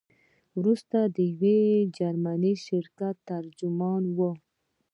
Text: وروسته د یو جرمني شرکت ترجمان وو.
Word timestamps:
وروسته 0.57 0.97
د 1.15 1.17
یو 1.43 1.57
جرمني 1.97 2.53
شرکت 2.65 3.15
ترجمان 3.29 4.03
وو. 4.17 4.31